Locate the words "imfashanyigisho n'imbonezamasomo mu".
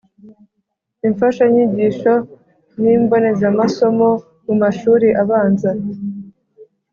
1.07-4.53